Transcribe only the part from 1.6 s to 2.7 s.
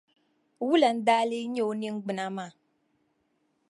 o ningbuna maa?